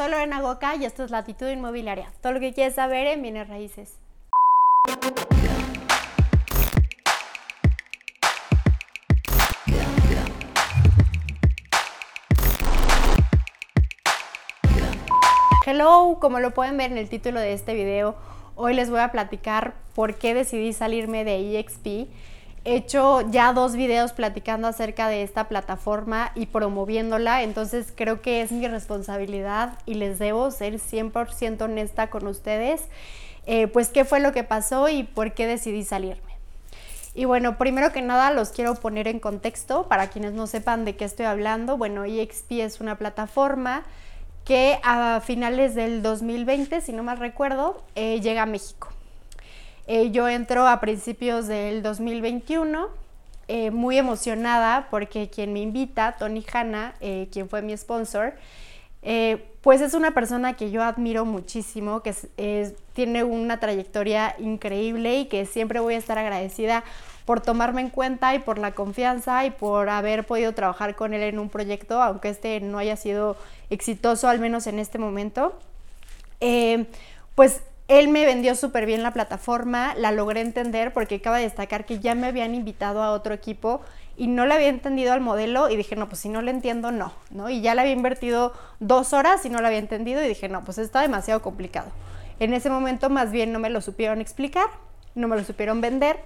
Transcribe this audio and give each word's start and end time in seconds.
Soy 0.00 0.10
Lorena 0.10 0.40
Goca 0.40 0.76
y 0.76 0.86
esto 0.86 1.04
es 1.04 1.10
Latitud 1.10 1.46
Inmobiliaria. 1.46 2.10
Todo 2.22 2.32
lo 2.32 2.40
que 2.40 2.54
quieres 2.54 2.74
saber 2.74 3.06
en 3.06 3.20
bienes 3.20 3.46
raíces. 3.48 3.98
Hello, 15.66 16.16
como 16.18 16.40
lo 16.40 16.54
pueden 16.54 16.78
ver 16.78 16.92
en 16.92 16.96
el 16.96 17.10
título 17.10 17.38
de 17.38 17.52
este 17.52 17.74
video, 17.74 18.16
hoy 18.56 18.72
les 18.72 18.88
voy 18.88 19.00
a 19.00 19.12
platicar 19.12 19.74
por 19.94 20.14
qué 20.14 20.32
decidí 20.32 20.72
salirme 20.72 21.24
de 21.26 21.58
EXP 21.58 22.08
He 22.64 22.76
hecho 22.76 23.22
ya 23.30 23.54
dos 23.54 23.74
videos 23.74 24.12
platicando 24.12 24.68
acerca 24.68 25.08
de 25.08 25.22
esta 25.22 25.48
plataforma 25.48 26.30
y 26.34 26.46
promoviéndola, 26.46 27.42
entonces 27.42 27.90
creo 27.94 28.20
que 28.20 28.42
es 28.42 28.52
mi 28.52 28.68
responsabilidad 28.68 29.78
y 29.86 29.94
les 29.94 30.18
debo 30.18 30.50
ser 30.50 30.74
100% 30.74 31.62
honesta 31.62 32.10
con 32.10 32.26
ustedes, 32.26 32.82
eh, 33.46 33.66
pues 33.66 33.88
qué 33.88 34.04
fue 34.04 34.20
lo 34.20 34.32
que 34.32 34.44
pasó 34.44 34.90
y 34.90 35.04
por 35.04 35.32
qué 35.32 35.46
decidí 35.46 35.84
salirme. 35.84 36.30
Y 37.14 37.24
bueno, 37.24 37.56
primero 37.56 37.92
que 37.92 38.02
nada 38.02 38.30
los 38.30 38.50
quiero 38.50 38.74
poner 38.74 39.08
en 39.08 39.20
contexto 39.20 39.88
para 39.88 40.08
quienes 40.08 40.34
no 40.34 40.46
sepan 40.46 40.84
de 40.84 40.96
qué 40.96 41.06
estoy 41.06 41.26
hablando. 41.26 41.76
Bueno, 41.76 42.04
EXP 42.04 42.52
es 42.60 42.80
una 42.80 42.98
plataforma 42.98 43.84
que 44.44 44.78
a 44.84 45.20
finales 45.24 45.74
del 45.74 46.02
2020, 46.02 46.80
si 46.82 46.92
no 46.92 47.02
mal 47.02 47.18
recuerdo, 47.18 47.82
eh, 47.94 48.20
llega 48.20 48.42
a 48.42 48.46
México. 48.46 48.88
Eh, 49.92 50.12
yo 50.12 50.28
entro 50.28 50.68
a 50.68 50.78
principios 50.78 51.48
del 51.48 51.82
2021, 51.82 52.90
eh, 53.48 53.72
muy 53.72 53.98
emocionada 53.98 54.86
porque 54.88 55.28
quien 55.30 55.52
me 55.52 55.58
invita, 55.58 56.14
Tony 56.16 56.46
Hanna, 56.52 56.94
eh, 57.00 57.26
quien 57.32 57.48
fue 57.48 57.60
mi 57.60 57.76
sponsor, 57.76 58.34
pues 59.62 59.80
es 59.80 59.94
una 59.94 60.12
persona 60.12 60.52
que 60.54 60.70
yo 60.70 60.84
admiro 60.84 61.24
muchísimo, 61.24 62.04
que 62.04 62.14
tiene 62.92 63.24
una 63.24 63.58
trayectoria 63.58 64.36
increíble 64.38 65.18
y 65.18 65.24
que 65.24 65.44
siempre 65.44 65.80
voy 65.80 65.94
a 65.94 65.98
estar 65.98 66.18
agradecida 66.18 66.84
por 67.24 67.40
tomarme 67.40 67.80
en 67.80 67.90
cuenta 67.90 68.32
y 68.36 68.38
por 68.38 68.58
la 68.58 68.70
confianza 68.70 69.44
y 69.44 69.50
por 69.50 69.88
haber 69.88 70.24
podido 70.24 70.54
trabajar 70.54 70.94
con 70.94 71.14
él 71.14 71.22
en 71.22 71.40
un 71.40 71.48
proyecto, 71.48 72.00
aunque 72.00 72.28
este 72.28 72.60
no 72.60 72.78
haya 72.78 72.94
sido 72.94 73.36
exitoso, 73.70 74.28
al 74.28 74.38
menos 74.38 74.68
en 74.68 74.78
este 74.78 74.98
momento. 74.98 75.58
pues 77.34 77.62
él 77.90 78.06
me 78.06 78.24
vendió 78.24 78.54
súper 78.54 78.86
bien 78.86 79.02
la 79.02 79.12
plataforma, 79.12 79.94
la 79.96 80.12
logré 80.12 80.42
entender 80.42 80.92
porque 80.92 81.16
acaba 81.16 81.38
de 81.38 81.42
destacar 81.42 81.84
que 81.84 81.98
ya 81.98 82.14
me 82.14 82.28
habían 82.28 82.54
invitado 82.54 83.02
a 83.02 83.10
otro 83.10 83.34
equipo 83.34 83.80
y 84.16 84.28
no 84.28 84.46
le 84.46 84.54
había 84.54 84.68
entendido 84.68 85.12
al 85.12 85.20
modelo 85.20 85.68
y 85.68 85.76
dije, 85.76 85.96
no, 85.96 86.08
pues 86.08 86.20
si 86.20 86.28
no 86.28 86.40
le 86.40 86.52
entiendo, 86.52 86.92
no, 86.92 87.12
¿no? 87.30 87.50
Y 87.50 87.62
ya 87.62 87.74
le 87.74 87.80
había 87.80 87.92
invertido 87.92 88.52
dos 88.78 89.12
horas 89.12 89.44
y 89.44 89.50
no 89.50 89.60
lo 89.60 89.66
había 89.66 89.80
entendido 89.80 90.24
y 90.24 90.28
dije, 90.28 90.48
no, 90.48 90.64
pues 90.64 90.78
está 90.78 91.00
demasiado 91.00 91.42
complicado. 91.42 91.90
En 92.38 92.54
ese 92.54 92.70
momento 92.70 93.10
más 93.10 93.32
bien 93.32 93.50
no 93.50 93.58
me 93.58 93.70
lo 93.70 93.80
supieron 93.80 94.20
explicar, 94.20 94.68
no 95.16 95.26
me 95.26 95.36
lo 95.36 95.42
supieron 95.42 95.80
vender. 95.80 96.16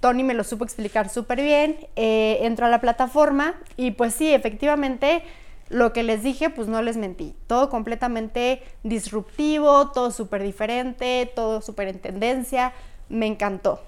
Tony 0.00 0.24
me 0.24 0.32
lo 0.32 0.42
supo 0.42 0.64
explicar 0.64 1.10
súper 1.10 1.42
bien, 1.42 1.76
eh, 1.96 2.38
entró 2.40 2.64
a 2.64 2.70
la 2.70 2.80
plataforma 2.80 3.56
y 3.76 3.90
pues 3.90 4.14
sí, 4.14 4.32
efectivamente 4.32 5.22
lo 5.70 5.92
que 5.92 6.02
les 6.02 6.22
dije, 6.22 6.50
pues 6.50 6.68
no 6.68 6.82
les 6.82 6.96
mentí. 6.96 7.34
Todo 7.46 7.70
completamente 7.70 8.62
disruptivo, 8.82 9.90
todo 9.92 10.10
súper 10.10 10.42
diferente, 10.42 11.30
todo 11.34 11.62
súper 11.62 11.88
en 11.88 12.00
tendencia. 12.00 12.74
Me 13.08 13.26
encantó. 13.26 13.80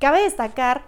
Cabe 0.00 0.22
destacar 0.22 0.82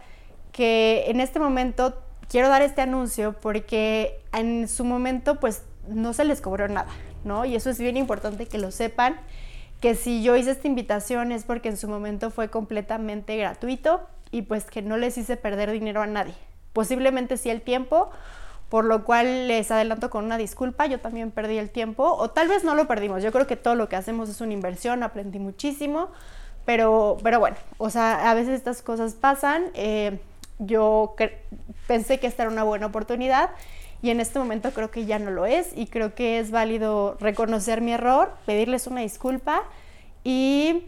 que 0.52 1.05
en 1.08 1.20
este 1.20 1.38
momento 1.38 2.02
quiero 2.28 2.48
dar 2.48 2.62
este 2.62 2.80
anuncio 2.80 3.34
porque 3.41 4.20
en 4.32 4.66
su 4.66 4.84
momento 4.84 5.38
pues 5.38 5.62
no 5.88 6.12
se 6.14 6.24
les 6.24 6.41
cobró 6.41 6.69
nada, 6.69 6.91
¿no? 7.25 7.44
Y 7.44 7.54
eso 7.54 7.69
es 7.70 7.78
bien 7.78 7.97
importante 7.97 8.47
que 8.47 8.58
lo 8.58 8.70
sepan, 8.70 9.20
que 9.80 9.94
si 9.94 10.22
yo 10.22 10.36
hice 10.36 10.52
esta 10.52 10.69
invitación 10.69 11.32
es 11.32 11.44
porque 11.44 11.69
en 11.69 11.77
su 11.77 11.88
momento 11.88 12.30
fue 12.30 12.48
completamente 12.48 13.36
gratuito 13.36 14.00
y 14.30 14.42
pues 14.42 14.64
que 14.64 14.80
no 14.80 14.97
les 14.97 15.19
hice 15.19 15.36
perder 15.36 15.70
dinero 15.70 16.00
a 16.00 16.06
nadie. 16.06 16.34
Posiblemente 16.72 17.36
sí 17.36 17.50
el 17.50 17.62
tiempo, 17.62 18.10
por 18.70 18.84
lo 18.84 19.04
cual 19.04 19.48
les 19.48 19.70
adelanto 19.70 20.08
con 20.08 20.25
una 20.25 20.38
disculpa, 20.38 20.86
yo 20.86 21.00
también 21.00 21.32
perdí 21.32 21.58
el 21.58 21.70
tiempo, 21.70 22.14
o 22.14 22.31
tal 22.31 22.48
vez 22.48 22.64
no 22.64 22.75
lo 22.75 22.86
perdimos, 22.86 23.22
yo 23.22 23.32
creo 23.32 23.47
que 23.47 23.56
todo 23.56 23.75
lo 23.75 23.88
que 23.88 23.97
hacemos 23.97 24.31
es 24.31 24.41
una 24.41 24.53
inversión, 24.53 25.03
aprendí 25.03 25.41
muchísimo, 25.41 26.08
pero, 26.64 27.19
pero 27.22 27.41
bueno, 27.41 27.56
o 27.78 27.91
sea, 27.91 28.30
a 28.30 28.34
veces 28.34 28.54
estas 28.54 28.80
cosas 28.80 29.14
pasan, 29.14 29.64
eh, 29.75 30.20
yo 30.60 31.16
pensé 31.88 32.20
que 32.20 32.28
esta 32.28 32.44
era 32.44 32.53
una 32.53 32.62
buena 32.62 32.86
oportunidad 32.86 33.50
y 34.03 34.10
en 34.10 34.20
este 34.20 34.38
momento 34.38 34.70
creo 34.70 34.91
que 34.91 35.04
ya 35.04 35.19
no 35.19 35.30
lo 35.30 35.47
es 35.47 35.76
y 35.76 35.86
creo 35.86 36.14
que 36.14 36.38
es 36.38 36.50
válido 36.50 37.16
reconocer 37.19 37.80
mi 37.80 37.92
error, 37.92 38.32
pedirles 38.47 38.86
una 38.86 39.00
disculpa 39.00 39.64
y 40.22 40.84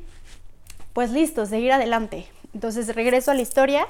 pues 0.92 1.10
listo, 1.10 1.46
seguir 1.46 1.72
adelante. 1.72 2.26
Entonces 2.54 2.94
regreso 2.94 3.30
a 3.30 3.34
la 3.34 3.42
historia. 3.42 3.86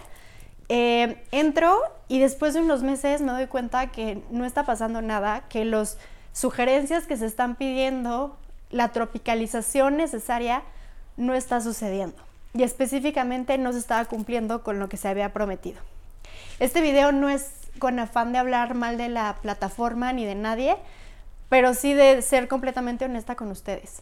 Eh, 0.75 1.23
entro 1.33 1.83
y 2.09 2.19
después 2.19 2.55
de 2.55 2.63
unos 2.63 2.83
meses 2.83 3.21
me 3.21 3.31
doy 3.31 3.47
cuenta 3.47 3.89
que 3.89 4.23
no 4.31 4.47
está 4.47 4.65
pasando 4.65 5.03
nada, 5.03 5.45
que 5.51 5.67
las 5.67 5.99
sugerencias 6.33 7.07
que 7.07 7.19
se 7.19 7.27
están 7.27 7.57
pidiendo, 7.57 8.39
la 8.71 8.89
tropicalización 8.89 9.99
necesaria, 9.99 10.63
no 11.19 11.35
está 11.35 11.61
sucediendo. 11.61 12.17
Y 12.55 12.63
específicamente 12.63 13.59
no 13.59 13.75
se 13.75 13.81
estaba 13.81 14.07
cumpliendo 14.07 14.63
con 14.63 14.79
lo 14.79 14.89
que 14.89 14.97
se 14.97 15.09
había 15.09 15.35
prometido. 15.35 15.79
Este 16.59 16.81
video 16.81 17.13
no 17.13 17.29
es 17.29 17.51
con 17.79 17.99
afán 17.99 18.33
de 18.33 18.39
hablar 18.39 18.75
mal 18.75 18.97
de 18.97 19.11
la 19.11 19.37
plataforma 19.43 20.15
ni 20.15 20.25
de 20.25 20.37
nadie, 20.37 20.77
pero 21.51 21.75
sí 21.75 21.93
de 21.93 22.23
ser 22.23 22.49
completamente 22.49 23.05
honesta 23.05 23.35
con 23.35 23.51
ustedes. 23.51 24.01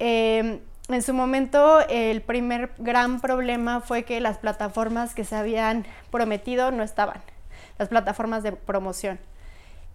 Eh, 0.00 0.58
en 0.96 1.02
su 1.02 1.14
momento 1.14 1.80
el 1.88 2.22
primer 2.22 2.72
gran 2.78 3.20
problema 3.20 3.80
fue 3.80 4.04
que 4.04 4.20
las 4.20 4.38
plataformas 4.38 5.14
que 5.14 5.24
se 5.24 5.36
habían 5.36 5.86
prometido 6.10 6.70
no 6.70 6.82
estaban, 6.82 7.20
las 7.78 7.88
plataformas 7.88 8.42
de 8.42 8.52
promoción. 8.52 9.18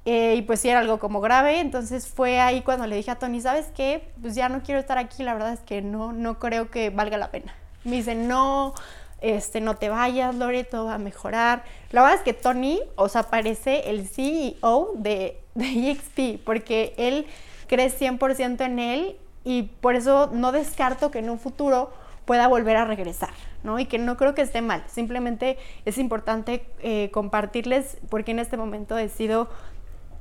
Eh, 0.05 0.35
y 0.35 0.43
pues 0.43 0.59
sí 0.59 0.69
era 0.69 0.81
algo 0.81 0.99
como 0.99 1.19
grave, 1.19 1.59
entonces 1.59 2.07
fue 2.07 2.39
ahí 2.39 2.61
cuando 2.61 2.85
le 2.85 2.95
dije 2.95 3.09
a 3.09 3.15
Tony, 3.15 3.41
¿sabes 3.41 3.71
qué? 3.75 4.07
Pues 4.21 4.35
ya 4.35 4.49
no 4.49 4.61
quiero 4.61 4.79
estar 4.79 4.99
aquí, 4.99 5.23
la 5.23 5.33
verdad 5.33 5.53
es 5.53 5.61
que 5.61 5.81
no, 5.81 6.13
no 6.13 6.37
creo 6.37 6.69
que 6.69 6.91
valga 6.91 7.17
la 7.17 7.31
pena. 7.31 7.55
Me 7.83 7.95
dice, 7.97 8.13
no, 8.13 8.75
este, 9.21 9.61
no 9.61 9.75
te 9.77 9.89
vayas, 9.89 10.35
Lore, 10.35 10.63
todo 10.63 10.85
va 10.85 10.95
a 10.95 10.99
mejorar. 10.99 11.63
La 11.89 12.01
verdad 12.01 12.17
es 12.19 12.23
que 12.23 12.33
Tony, 12.33 12.81
o 12.95 13.09
sea, 13.09 13.23
parece 13.23 13.89
el 13.89 14.07
CEO 14.07 14.91
de, 14.93 15.41
de 15.55 15.89
EXP, 15.89 16.43
porque 16.45 16.93
él 16.97 17.25
cree 17.67 17.89
100% 17.89 18.63
en 18.63 18.77
él 18.77 19.17
y 19.45 19.63
por 19.63 19.95
eso 19.95 20.29
no 20.33 20.51
descarto 20.51 21.11
que 21.11 21.19
en 21.19 21.29
un 21.29 21.39
futuro 21.39 21.93
pueda 22.25 22.47
volver 22.47 22.75
a 22.75 22.85
regresar, 22.85 23.29
¿no? 23.63 23.79
Y 23.79 23.85
que 23.85 23.99
no 23.99 24.17
creo 24.17 24.33
que 24.33 24.41
esté 24.41 24.61
mal, 24.61 24.83
simplemente 24.87 25.57
es 25.85 25.97
importante 25.97 26.65
eh, 26.81 27.11
compartirles 27.13 27.97
porque 28.09 28.31
en 28.31 28.39
este 28.39 28.57
momento 28.57 28.95
decido 28.95 29.47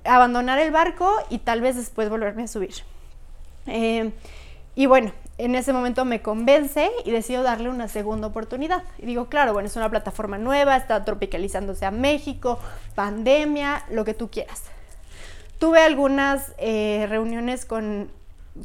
abandonar 0.04 0.58
el 0.58 0.70
barco 0.70 1.10
y 1.30 1.38
tal 1.38 1.62
vez 1.62 1.76
después 1.76 2.10
volverme 2.10 2.44
a 2.44 2.48
subir. 2.48 2.74
Eh, 3.66 4.12
y 4.74 4.86
bueno, 4.86 5.12
en 5.38 5.54
ese 5.54 5.72
momento 5.72 6.04
me 6.04 6.20
convence 6.20 6.91
y 7.04 7.10
decido 7.10 7.42
darle 7.42 7.70
una 7.70 7.88
segunda 7.88 8.26
oportunidad. 8.26 8.82
Y 8.98 9.06
digo, 9.06 9.26
claro, 9.26 9.52
bueno, 9.52 9.66
es 9.66 9.76
una 9.76 9.88
plataforma 9.88 10.36
nueva, 10.36 10.76
está 10.76 11.04
tropicalizándose 11.04 11.86
a 11.86 11.91
México, 11.91 12.58
pandemia, 12.94 13.84
lo 13.91 14.04
que 14.04 14.14
tú 14.14 14.30
quieras. 14.30 14.64
Tuve 15.58 15.80
algunas 15.80 16.52
eh, 16.58 17.06
reuniones 17.08 17.64
con 17.64 18.10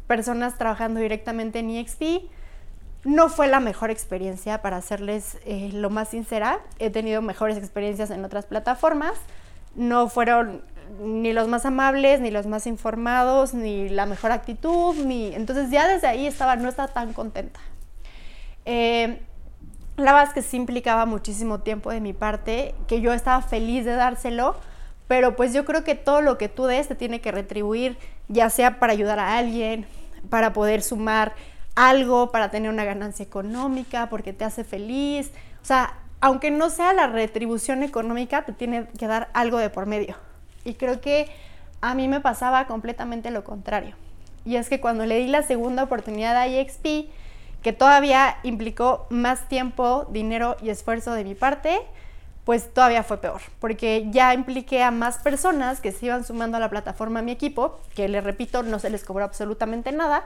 personas 0.06 0.56
trabajando 0.58 1.00
directamente 1.00 1.60
en 1.60 1.70
EXP. 1.70 2.30
No 3.04 3.28
fue 3.28 3.48
la 3.48 3.60
mejor 3.60 3.90
experiencia, 3.90 4.60
para 4.60 4.82
serles 4.82 5.38
eh, 5.44 5.70
lo 5.72 5.90
más 5.90 6.08
sincera. 6.08 6.60
He 6.78 6.90
tenido 6.90 7.22
mejores 7.22 7.56
experiencias 7.56 8.10
en 8.10 8.24
otras 8.24 8.46
plataformas. 8.46 9.14
No 9.74 10.08
fueron 10.08 10.62
ni 11.00 11.32
los 11.32 11.48
más 11.48 11.64
amables, 11.66 12.20
ni 12.20 12.30
los 12.30 12.46
más 12.46 12.66
informados, 12.66 13.54
ni 13.54 13.88
la 13.88 14.06
mejor 14.06 14.32
actitud, 14.32 14.94
ni... 14.96 15.34
Entonces 15.34 15.70
ya 15.70 15.88
desde 15.88 16.08
ahí 16.08 16.26
estaba, 16.26 16.56
no 16.56 16.68
estaba 16.68 16.92
tan 16.92 17.12
contenta. 17.12 17.60
Eh, 18.64 19.20
la 19.96 20.12
verdad 20.12 20.28
es 20.28 20.34
que 20.34 20.42
sí 20.42 20.56
implicaba 20.56 21.06
muchísimo 21.06 21.60
tiempo 21.60 21.90
de 21.90 22.00
mi 22.00 22.12
parte, 22.12 22.74
que 22.88 23.00
yo 23.00 23.12
estaba 23.12 23.42
feliz 23.42 23.84
de 23.84 23.92
dárselo, 23.92 24.56
pero 25.10 25.34
pues 25.34 25.52
yo 25.52 25.64
creo 25.64 25.82
que 25.82 25.96
todo 25.96 26.20
lo 26.20 26.38
que 26.38 26.48
tú 26.48 26.66
des 26.66 26.86
te 26.86 26.94
tiene 26.94 27.20
que 27.20 27.32
retribuir, 27.32 27.98
ya 28.28 28.48
sea 28.48 28.78
para 28.78 28.92
ayudar 28.92 29.18
a 29.18 29.38
alguien, 29.38 29.84
para 30.28 30.52
poder 30.52 30.82
sumar 30.82 31.32
algo, 31.74 32.30
para 32.30 32.52
tener 32.52 32.70
una 32.70 32.84
ganancia 32.84 33.24
económica, 33.24 34.08
porque 34.08 34.32
te 34.32 34.44
hace 34.44 34.62
feliz. 34.62 35.32
O 35.62 35.64
sea, 35.64 35.94
aunque 36.20 36.52
no 36.52 36.70
sea 36.70 36.92
la 36.92 37.08
retribución 37.08 37.82
económica, 37.82 38.44
te 38.44 38.52
tiene 38.52 38.86
que 39.00 39.08
dar 39.08 39.30
algo 39.32 39.58
de 39.58 39.68
por 39.68 39.86
medio. 39.86 40.14
Y 40.62 40.74
creo 40.74 41.00
que 41.00 41.28
a 41.80 41.96
mí 41.96 42.06
me 42.06 42.20
pasaba 42.20 42.68
completamente 42.68 43.32
lo 43.32 43.42
contrario. 43.42 43.96
Y 44.44 44.54
es 44.54 44.68
que 44.68 44.78
cuando 44.78 45.06
le 45.06 45.18
di 45.18 45.26
la 45.26 45.42
segunda 45.42 45.82
oportunidad 45.82 46.36
a 46.36 46.46
EXP, 46.46 47.10
que 47.64 47.72
todavía 47.72 48.36
implicó 48.44 49.08
más 49.10 49.48
tiempo, 49.48 50.06
dinero 50.08 50.56
y 50.62 50.70
esfuerzo 50.70 51.14
de 51.14 51.24
mi 51.24 51.34
parte, 51.34 51.80
pues 52.50 52.74
todavía 52.74 53.04
fue 53.04 53.18
peor, 53.18 53.40
porque 53.60 54.08
ya 54.10 54.34
impliqué 54.34 54.82
a 54.82 54.90
más 54.90 55.18
personas 55.18 55.80
que 55.80 55.92
se 55.92 56.06
iban 56.06 56.24
sumando 56.24 56.56
a 56.56 56.60
la 56.60 56.68
plataforma 56.68 57.20
a 57.20 57.22
mi 57.22 57.30
equipo, 57.30 57.78
que 57.94 58.08
les 58.08 58.24
repito, 58.24 58.64
no 58.64 58.80
se 58.80 58.90
les 58.90 59.04
cobró 59.04 59.22
absolutamente 59.22 59.92
nada. 59.92 60.24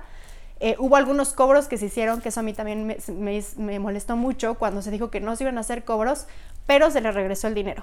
Eh, 0.59 0.75
hubo 0.79 0.97
algunos 0.97 1.35
cobros 1.35 1.69
que 1.69 1.77
se 1.77 1.85
hicieron, 1.85 2.23
que 2.23 2.31
eso 2.31 2.41
a 2.41 2.43
mí 2.43 2.55
también 2.55 2.87
me, 2.87 3.79
molestó 3.79 4.17
mucho 4.17 4.55
cuando 4.55 4.81
se 4.81 4.91
dijo 4.91 5.11
que 5.11 5.21
no 5.21 5.37
se 5.37 5.45
iban 5.45 5.59
a 5.59 5.61
hacer 5.61 5.85
cobros, 5.85 6.27
pero 6.67 6.91
se 6.91 7.03
les 7.03 7.15
regresó 7.15 7.47
el 7.49 7.55
dinero. 7.55 7.83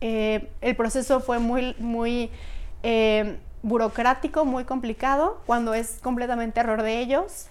Eh, 0.00 0.48
el 0.62 0.74
proceso 0.74 1.20
fue 1.20 1.38
muy, 1.38 1.76
muy 1.78 2.30
eh, 2.82 3.36
burocrático, 3.62 4.46
muy 4.46 4.64
complicado, 4.64 5.42
cuando 5.44 5.74
es 5.74 5.98
completamente 6.02 6.60
error 6.60 6.80
de 6.80 6.98
ellos, 7.00 7.48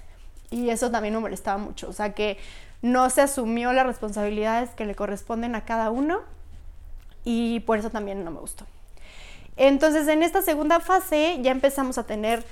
y 0.50 0.72
eso 0.72 0.90
también 0.90 1.14
me 1.14 1.20
molestaba 1.20 1.60
mucho, 1.60 1.88
o 1.88 1.94
sea 1.94 2.14
que 2.14 2.40
no 2.82 3.10
se 3.10 3.22
asumió 3.22 3.74
las 3.74 3.86
responsabilidades 3.86 4.70
que 4.72 4.86
le 4.86 4.96
corresponden 4.96 5.56
a 5.56 5.66
cada 5.66 5.90
uno, 5.92 6.20
y 7.24 7.62
por 7.62 7.80
eso 7.80 7.90
también 7.90 8.24
no 8.24 8.32
me 8.32 8.40
gustó. 8.40 8.66
Entonces, 9.58 10.08
en 10.08 10.22
esta 10.22 10.42
segunda 10.42 10.80
fase 10.80 11.40
ya 11.42 11.52
empezamos 11.52 11.98
a 11.98 12.04
tener 12.04 12.46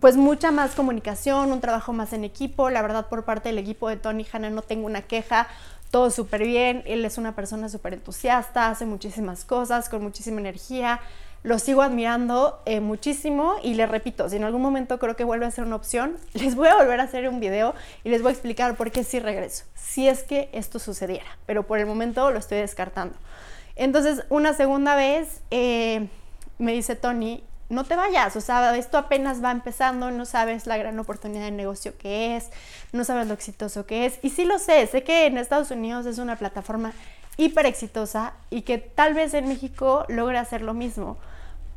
pues 0.00 0.16
mucha 0.16 0.50
más 0.50 0.74
comunicación, 0.74 1.52
un 1.52 1.60
trabajo 1.60 1.92
más 1.92 2.12
en 2.12 2.24
equipo. 2.24 2.70
La 2.70 2.82
verdad, 2.82 3.08
por 3.08 3.24
parte 3.24 3.50
del 3.50 3.58
equipo 3.58 3.88
de 3.88 3.96
Tony 3.96 4.26
Hanna 4.32 4.50
no 4.50 4.62
tengo 4.62 4.86
una 4.86 5.02
queja, 5.02 5.48
todo 5.90 6.10
súper 6.10 6.44
bien. 6.44 6.82
Él 6.86 7.04
es 7.04 7.18
una 7.18 7.34
persona 7.34 7.68
súper 7.68 7.94
entusiasta, 7.94 8.70
hace 8.70 8.86
muchísimas 8.86 9.44
cosas, 9.44 9.88
con 9.88 10.02
muchísima 10.02 10.40
energía. 10.40 11.00
Lo 11.44 11.58
sigo 11.58 11.82
admirando 11.82 12.62
eh, 12.66 12.80
muchísimo 12.80 13.56
y 13.64 13.74
les 13.74 13.88
repito, 13.88 14.28
si 14.28 14.36
en 14.36 14.44
algún 14.44 14.62
momento 14.62 15.00
creo 15.00 15.16
que 15.16 15.24
vuelve 15.24 15.44
a 15.44 15.50
ser 15.50 15.64
una 15.64 15.74
opción, 15.74 16.16
les 16.34 16.54
voy 16.54 16.68
a 16.68 16.76
volver 16.76 17.00
a 17.00 17.04
hacer 17.04 17.28
un 17.28 17.40
video 17.40 17.74
y 18.04 18.10
les 18.10 18.22
voy 18.22 18.30
a 18.30 18.32
explicar 18.32 18.76
por 18.76 18.92
qué 18.92 19.02
sí 19.02 19.18
regreso, 19.18 19.64
si 19.74 20.08
es 20.08 20.22
que 20.22 20.48
esto 20.52 20.78
sucediera, 20.78 21.26
pero 21.46 21.66
por 21.66 21.78
el 21.78 21.86
momento 21.86 22.30
lo 22.30 22.38
estoy 22.38 22.58
descartando. 22.58 23.16
Entonces, 23.74 24.24
una 24.28 24.54
segunda 24.54 24.94
vez 24.94 25.40
eh, 25.50 26.08
me 26.58 26.72
dice 26.72 26.94
Tony, 26.94 27.42
no 27.72 27.84
te 27.84 27.96
vayas, 27.96 28.36
o 28.36 28.40
sea, 28.40 28.76
esto 28.76 28.98
apenas 28.98 29.42
va 29.42 29.50
empezando, 29.50 30.10
no 30.10 30.26
sabes 30.26 30.66
la 30.66 30.76
gran 30.76 30.98
oportunidad 30.98 31.44
de 31.44 31.50
negocio 31.50 31.96
que 31.96 32.36
es, 32.36 32.50
no 32.92 33.02
sabes 33.02 33.26
lo 33.26 33.34
exitoso 33.34 33.86
que 33.86 34.06
es. 34.06 34.18
Y 34.22 34.30
sí 34.30 34.44
lo 34.44 34.58
sé, 34.58 34.86
sé 34.86 35.02
que 35.02 35.26
en 35.26 35.38
Estados 35.38 35.70
Unidos 35.70 36.04
es 36.06 36.18
una 36.18 36.36
plataforma 36.36 36.92
hiper 37.38 37.64
exitosa 37.66 38.34
y 38.50 38.62
que 38.62 38.78
tal 38.78 39.14
vez 39.14 39.32
en 39.34 39.48
México 39.48 40.04
logre 40.08 40.38
hacer 40.38 40.60
lo 40.60 40.74
mismo, 40.74 41.16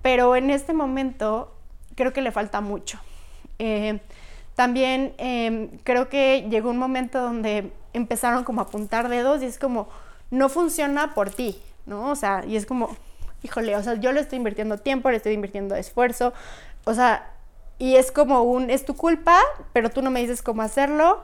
pero 0.05 0.35
en 0.35 0.51
este 0.51 0.71
momento 0.71 1.51
creo 1.95 2.13
que 2.13 2.21
le 2.21 2.31
falta 2.31 2.61
mucho. 2.61 2.99
Eh, 3.57 4.01
también 4.53 5.15
em, 5.17 5.79
creo 5.83 6.09
que 6.09 6.45
llegó 6.47 6.69
un 6.69 6.77
momento 6.77 7.19
donde 7.19 7.71
empezaron 7.91 8.43
como 8.43 8.61
a 8.61 8.65
apuntar 8.65 9.09
dedos 9.09 9.41
y 9.41 9.45
es 9.45 9.57
como, 9.57 9.89
no 10.29 10.47
funciona 10.47 11.15
por 11.15 11.31
ti, 11.31 11.59
¿no? 11.87 12.11
O 12.11 12.15
sea, 12.15 12.45
y 12.45 12.55
es 12.55 12.67
como, 12.67 12.95
híjole, 13.41 13.75
o 13.75 13.81
sea, 13.81 13.95
yo 13.95 14.11
le 14.11 14.19
estoy 14.19 14.37
invirtiendo 14.37 14.77
tiempo, 14.77 15.09
le 15.09 15.17
estoy 15.17 15.33
invirtiendo 15.33 15.73
esfuerzo, 15.73 16.33
o 16.83 16.93
sea, 16.93 17.31
y 17.79 17.95
es 17.95 18.11
como 18.11 18.43
un, 18.43 18.69
es 18.69 18.85
tu 18.85 18.95
culpa, 18.95 19.39
pero 19.73 19.89
tú 19.89 20.03
no 20.03 20.11
me 20.11 20.21
dices 20.21 20.43
cómo 20.43 20.61
hacerlo, 20.61 21.23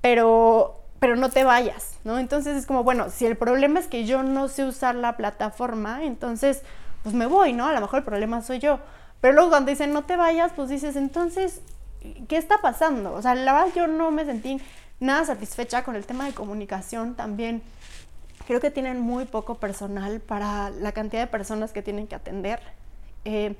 pero, 0.00 0.80
pero 1.00 1.16
no 1.16 1.28
te 1.28 1.44
vayas, 1.44 1.98
¿no? 2.04 2.18
Entonces 2.18 2.56
es 2.56 2.64
como, 2.64 2.82
bueno, 2.82 3.10
si 3.10 3.26
el 3.26 3.36
problema 3.36 3.78
es 3.78 3.88
que 3.88 4.06
yo 4.06 4.22
no 4.22 4.48
sé 4.48 4.64
usar 4.64 4.94
la 4.94 5.18
plataforma, 5.18 6.02
entonces, 6.04 6.62
pues 7.02 7.14
me 7.14 7.26
voy, 7.26 7.52
¿no? 7.52 7.66
A 7.66 7.72
lo 7.72 7.80
mejor 7.80 8.00
el 8.00 8.04
problema 8.04 8.42
soy 8.42 8.58
yo. 8.58 8.78
Pero 9.20 9.34
luego 9.34 9.50
cuando 9.50 9.70
dicen 9.70 9.92
no 9.92 10.04
te 10.04 10.16
vayas, 10.16 10.52
pues 10.54 10.68
dices, 10.68 10.96
entonces, 10.96 11.60
¿qué 12.28 12.36
está 12.36 12.58
pasando? 12.58 13.12
O 13.14 13.22
sea, 13.22 13.34
la 13.34 13.52
verdad 13.52 13.74
yo 13.74 13.86
no 13.86 14.10
me 14.10 14.24
sentí 14.24 14.60
nada 15.00 15.24
satisfecha 15.24 15.84
con 15.84 15.96
el 15.96 16.06
tema 16.06 16.26
de 16.26 16.32
comunicación 16.32 17.14
también 17.14 17.62
creo 18.46 18.60
que 18.60 18.70
tienen 18.70 19.00
muy 19.00 19.24
poco 19.24 19.56
personal 19.56 20.20
para 20.20 20.70
la 20.70 20.92
cantidad 20.92 21.22
de 21.22 21.26
personas 21.26 21.72
que 21.72 21.82
tienen 21.82 22.06
que 22.06 22.14
atender. 22.14 22.60
Eh, 23.24 23.54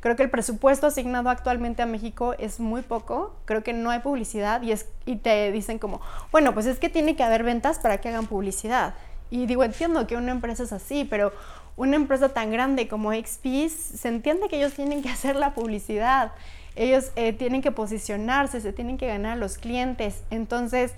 creo 0.00 0.14
que 0.14 0.22
el 0.22 0.30
presupuesto 0.30 0.86
asignado 0.86 1.30
actualmente 1.30 1.82
a 1.82 1.86
México 1.86 2.34
es 2.38 2.60
muy 2.60 2.82
poco, 2.82 3.34
creo 3.46 3.62
que 3.62 3.72
no 3.72 3.90
hay 3.90 4.00
publicidad 4.00 4.60
y, 4.62 4.72
es, 4.72 4.86
y 5.06 5.16
te 5.16 5.50
dicen 5.52 5.78
como, 5.78 6.00
bueno, 6.32 6.52
pues 6.52 6.66
es 6.66 6.78
que 6.78 6.90
tiene 6.90 7.16
que 7.16 7.22
haber 7.22 7.42
ventas 7.42 7.78
para 7.78 7.98
que 8.00 8.08
hagan 8.08 8.26
publicidad. 8.26 8.94
Y 9.30 9.46
digo, 9.46 9.64
entiendo 9.64 10.06
que 10.06 10.16
una 10.16 10.32
empresa 10.32 10.62
es 10.62 10.72
así, 10.72 11.04
pero 11.04 11.32
una 11.76 11.96
empresa 11.96 12.30
tan 12.30 12.50
grande 12.50 12.88
como 12.88 13.12
XP, 13.12 13.68
se 13.68 14.08
entiende 14.08 14.48
que 14.48 14.56
ellos 14.56 14.74
tienen 14.74 15.02
que 15.02 15.08
hacer 15.10 15.36
la 15.36 15.54
publicidad, 15.54 16.32
ellos 16.74 17.10
eh, 17.16 17.32
tienen 17.32 17.62
que 17.62 17.72
posicionarse, 17.72 18.60
se 18.60 18.72
tienen 18.72 18.98
que 18.98 19.06
ganar 19.06 19.32
a 19.32 19.36
los 19.36 19.58
clientes. 19.58 20.22
Entonces, 20.30 20.92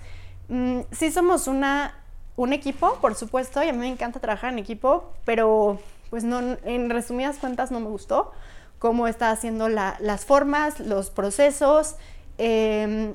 mm, 0.49 0.81
sí 0.91 1.11
somos 1.11 1.47
una 1.47 1.95
un 2.39 2.53
equipo, 2.53 2.95
por 3.01 3.15
supuesto, 3.15 3.61
y 3.61 3.67
a 3.67 3.73
mí 3.73 3.79
me 3.79 3.89
encanta 3.89 4.21
trabajar 4.21 4.53
en 4.53 4.59
equipo, 4.59 5.11
pero 5.25 5.77
pues 6.09 6.23
no, 6.23 6.39
en 6.39 6.89
resumidas 6.89 7.37
cuentas 7.37 7.69
no 7.69 7.81
me 7.81 7.89
gustó 7.89 8.31
cómo 8.79 9.09
está 9.09 9.29
haciendo 9.29 9.67
las 9.67 10.23
formas, 10.23 10.79
los 10.79 11.09
procesos. 11.09 11.97
Em, 12.37 13.13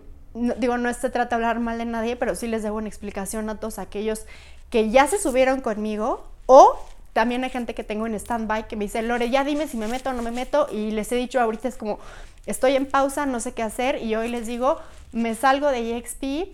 digo, 0.59 0.77
no 0.77 0.93
se 0.93 1.09
trata 1.09 1.31
de 1.31 1.35
hablar 1.37 1.59
mal 1.59 1.79
de 1.79 1.87
nadie, 1.87 2.17
pero 2.17 2.35
sí 2.35 2.47
les 2.47 2.63
debo 2.63 2.77
una 2.77 2.89
explicación 2.89 3.49
a 3.49 3.59
todos 3.59 3.79
aquellos 3.79 4.27
que 4.69 4.91
ya 4.91 5.07
se 5.07 5.19
subieron 5.19 5.63
conmigo 5.63 6.29
o 6.45 6.79
también 7.15 7.43
hay 7.45 7.51
gente 7.51 7.75
que 7.75 7.85
tengo 7.85 8.07
en 8.07 8.15
stand-by 8.15 8.69
que 8.69 8.77
me 8.77 8.85
dice, 8.85 9.01
Lore, 9.01 9.31
ya 9.31 9.45
dime 9.45 9.67
si 9.67 9.79
me 9.79 9.89
meto 9.89 10.11
o 10.11 10.13
no 10.13 10.21
me 10.21 10.31
meto. 10.31 10.67
Y 10.71 10.91
les 10.91 11.11
he 11.13 11.17
dicho 11.17 11.41
ahorita 11.41 11.69
es 11.69 11.77
como, 11.77 11.99
estoy 12.45 12.77
en 12.77 12.85
pausa, 12.85 13.25
no 13.25 13.41
sé 13.41 13.53
qué 13.53 13.63
hacer. 13.63 14.03
Y 14.03 14.15
hoy 14.17 14.29
les 14.29 14.47
digo, 14.47 14.79
me 15.13 15.35
salgo 15.35 15.69
de 15.71 15.97
EXP, 15.97 16.51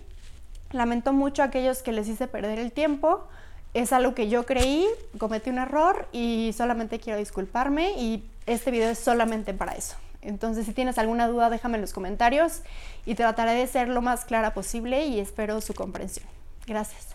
Lamento 0.73 1.13
mucho 1.13 1.43
a 1.43 1.47
aquellos 1.47 1.83
que 1.83 1.93
les 1.93 2.09
hice 2.09 2.29
perder 2.29 2.59
el 2.59 2.71
tiempo. 2.71 3.27
Es 3.75 3.93
algo 3.93 4.15
que 4.15 4.29
yo 4.29 4.47
creí, 4.47 4.87
cometí 5.19 5.51
un 5.51 5.59
error 5.59 6.09
y 6.13 6.55
solamente 6.57 7.01
quiero 7.01 7.19
disculparme 7.19 7.93
y 7.93 8.25
este 8.47 8.71
video 8.71 8.91
es 8.91 8.99
solamente 8.99 9.53
para 9.53 9.73
eso. 9.73 9.97
Entonces, 10.23 10.67
si 10.67 10.73
tienes 10.73 10.99
alguna 10.99 11.27
duda, 11.29 11.51
déjame 11.51 11.77
en 11.77 11.81
los 11.81 11.93
comentarios 11.93 12.63
y 13.07 13.15
trataré 13.15 13.53
de 13.53 13.67
ser 13.67 13.89
lo 13.89 14.03
más 14.03 14.25
clara 14.25 14.55
posible 14.55 15.07
y 15.07 15.19
espero 15.19 15.61
su 15.61 15.75
comprensión. 15.75 16.27
Gracias. 16.67 17.09